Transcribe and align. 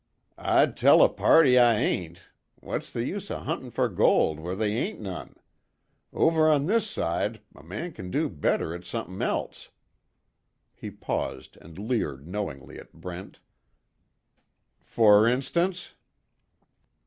"I'd 0.39 0.75
tell 0.75 1.03
a 1.03 1.09
party 1.09 1.59
I 1.59 1.77
hain't! 1.77 2.29
What's 2.55 2.91
the 2.91 3.05
use 3.05 3.29
of 3.29 3.43
huntin' 3.43 3.69
fer 3.69 3.87
gold 3.87 4.39
where 4.39 4.55
they 4.55 4.71
hain't 4.71 4.99
none? 4.99 5.35
Over 6.11 6.49
on 6.49 6.65
this 6.65 6.89
side 6.89 7.39
a 7.53 7.61
man 7.61 7.93
c'n 7.93 8.09
do 8.09 8.27
better 8.27 8.73
at 8.73 8.83
somethin' 8.83 9.21
else." 9.21 9.69
He 10.73 10.89
paused 10.89 11.55
and 11.61 11.77
leered 11.77 12.27
knowingly 12.27 12.79
at 12.79 12.93
Brent. 12.93 13.41
"For 14.83 15.27
instance?" 15.27 15.93